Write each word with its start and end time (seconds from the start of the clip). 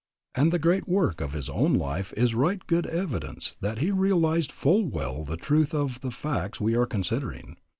And 0.33 0.51
the 0.51 0.57
great 0.57 0.87
work 0.87 1.21
of 1.21 1.33
his 1.33 1.47
own 1.47 1.75
life 1.75 2.11
is 2.17 2.33
right 2.33 2.65
good 2.65 2.87
evidence 2.87 3.55
that 3.61 3.77
he 3.77 3.91
realized 3.91 4.51
full 4.51 4.89
well 4.89 5.23
the 5.23 5.37
truth 5.37 5.75
of 5.75 6.01
the 6.01 6.09
facts 6.09 6.59
we 6.59 6.73
are 6.75 6.87
considering. 6.87 7.55